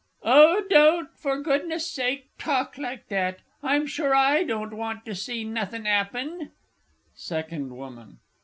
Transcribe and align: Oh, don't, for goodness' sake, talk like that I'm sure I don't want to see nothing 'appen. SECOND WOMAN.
Oh, 0.23 0.63
don't, 0.67 1.15
for 1.15 1.39
goodness' 1.39 1.85
sake, 1.91 2.31
talk 2.39 2.79
like 2.79 3.09
that 3.09 3.41
I'm 3.61 3.85
sure 3.85 4.15
I 4.15 4.41
don't 4.41 4.75
want 4.75 5.05
to 5.05 5.13
see 5.13 5.43
nothing 5.43 5.85
'appen. 5.85 6.49
SECOND 7.13 7.77
WOMAN. 7.77 8.17